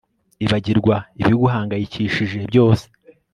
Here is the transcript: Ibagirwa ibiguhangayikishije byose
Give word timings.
Ibagirwa 0.45 0.95
ibiguhangayikishije 1.21 2.39
byose 2.51 2.85